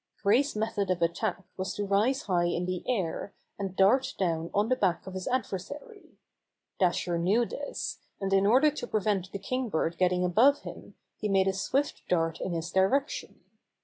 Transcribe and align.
Gray's 0.23 0.55
method 0.55 0.89
of 0.89 0.99
attack 1.03 1.43
was 1.57 1.75
to 1.75 1.85
rise 1.85 2.23
high 2.23 2.45
in 2.47 2.65
the 2.65 2.83
air, 2.87 3.35
and 3.59 3.75
dart 3.75 4.15
down 4.17 4.49
on 4.51 4.67
the 4.67 4.75
back 4.75 5.05
of 5.05 5.13
his 5.13 5.27
ad 5.27 5.43
versary. 5.43 6.13
Dasher 6.79 7.19
knew 7.19 7.45
this, 7.45 7.99
and 8.19 8.33
in 8.33 8.47
order 8.47 8.71
to 8.71 8.87
prevent 8.87 9.31
the 9.31 9.37
Kingbird 9.37 9.99
getting 9.99 10.25
above 10.25 10.61
him 10.61 10.95
he 11.19 11.29
made 11.29 11.47
a 11.47 11.53
swift 11.53 12.01
dart 12.09 12.41
in 12.41 12.51
his 12.51 12.71
direction. 12.71 13.41